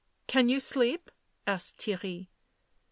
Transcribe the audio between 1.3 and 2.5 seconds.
asked Theirry.